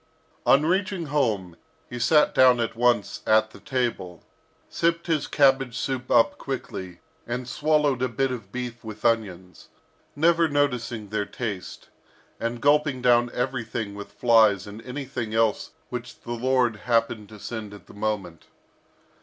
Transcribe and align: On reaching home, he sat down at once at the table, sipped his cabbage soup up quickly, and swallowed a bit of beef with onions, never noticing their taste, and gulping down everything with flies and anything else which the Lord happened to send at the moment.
On 0.47 0.65
reaching 0.65 1.05
home, 1.13 1.55
he 1.87 1.99
sat 1.99 2.33
down 2.33 2.59
at 2.59 2.75
once 2.75 3.21
at 3.27 3.51
the 3.51 3.59
table, 3.59 4.23
sipped 4.67 5.05
his 5.05 5.27
cabbage 5.27 5.77
soup 5.77 6.09
up 6.09 6.39
quickly, 6.39 7.01
and 7.27 7.47
swallowed 7.47 8.01
a 8.01 8.07
bit 8.09 8.31
of 8.31 8.51
beef 8.51 8.83
with 8.83 9.05
onions, 9.05 9.69
never 10.15 10.47
noticing 10.47 11.09
their 11.09 11.27
taste, 11.27 11.89
and 12.39 12.61
gulping 12.63 13.03
down 13.03 13.29
everything 13.31 13.93
with 13.93 14.13
flies 14.13 14.65
and 14.65 14.81
anything 14.87 15.35
else 15.35 15.69
which 15.89 16.21
the 16.21 16.31
Lord 16.33 16.77
happened 16.77 17.29
to 17.29 17.37
send 17.39 17.71
at 17.71 17.85
the 17.85 17.93
moment. 17.93 18.47